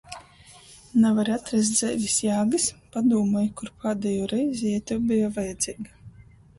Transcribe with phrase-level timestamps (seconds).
[1.03, 2.67] Navari atrast dzeivis jāgys,
[2.97, 5.93] padūmoj- kur pādejū reizi jei tev beja vajadzeiga??